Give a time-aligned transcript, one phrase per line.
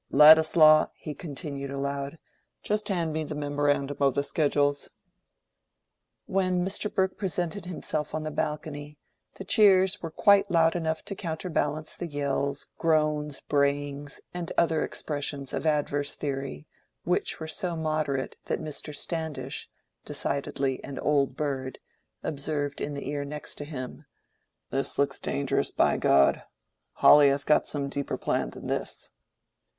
[0.09, 2.17] —Ladislaw," he continued, aloud,
[2.63, 4.89] "just hand me the memorandum of the schedules."
[6.25, 6.91] When Mr.
[6.91, 8.97] Brooke presented himself on the balcony,
[9.35, 15.53] the cheers were quite loud enough to counterbalance the yells, groans, brayings, and other expressions
[15.53, 16.65] of adverse theory,
[17.03, 18.95] which were so moderate that Mr.
[18.95, 19.69] Standish
[20.03, 21.77] (decidedly an old bird)
[22.23, 24.05] observed in the ear next to him,
[24.71, 26.41] "This looks dangerous, by God!
[26.93, 29.11] Hawley has got some deeper plan than this."